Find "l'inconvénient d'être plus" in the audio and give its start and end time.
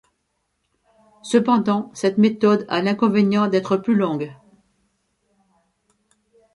2.81-3.93